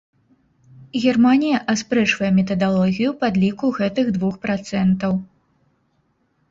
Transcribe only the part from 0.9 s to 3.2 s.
Германія аспрэчвае метадалогію